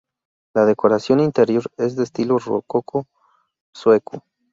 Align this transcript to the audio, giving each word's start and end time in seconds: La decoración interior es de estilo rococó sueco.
La 0.55 0.65
decoración 0.65 1.19
interior 1.19 1.65
es 1.77 1.95
de 1.95 2.05
estilo 2.05 2.39
rococó 2.39 3.05
sueco. 3.71 4.23